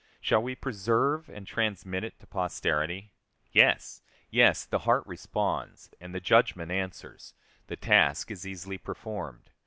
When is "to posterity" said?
2.17-3.13